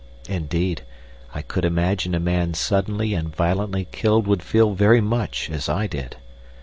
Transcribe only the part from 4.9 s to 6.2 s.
much as I did.